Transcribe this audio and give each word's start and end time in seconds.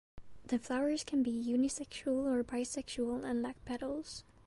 The 0.47 0.57
flowers 0.57 1.03
can 1.03 1.21
be 1.21 1.29
unisexual 1.31 2.23
or 2.25 2.43
bisexual 2.43 3.23
and 3.23 3.43
lack 3.43 3.63
petals. 3.65 4.23